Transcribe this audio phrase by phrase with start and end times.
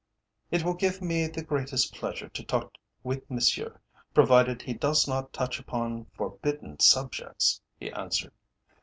[0.49, 3.79] "It will give me the greatest pleasure to talk with Monsieur,
[4.15, 8.33] provided he does not touch upon forbidden subjects," he answered.